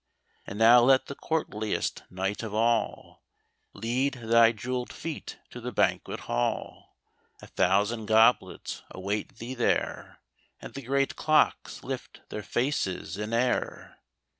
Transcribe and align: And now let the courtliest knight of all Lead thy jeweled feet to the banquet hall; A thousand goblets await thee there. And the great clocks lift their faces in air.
And 0.47 0.57
now 0.57 0.81
let 0.81 1.05
the 1.05 1.13
courtliest 1.13 2.01
knight 2.09 2.41
of 2.41 2.55
all 2.55 3.21
Lead 3.73 4.15
thy 4.15 4.51
jeweled 4.51 4.91
feet 4.91 5.37
to 5.51 5.61
the 5.61 5.71
banquet 5.71 6.21
hall; 6.21 6.97
A 7.39 7.45
thousand 7.45 8.07
goblets 8.07 8.81
await 8.89 9.35
thee 9.37 9.53
there. 9.53 10.17
And 10.59 10.73
the 10.73 10.81
great 10.81 11.15
clocks 11.15 11.83
lift 11.83 12.21
their 12.29 12.41
faces 12.41 13.15
in 13.15 13.31
air. 13.31 13.99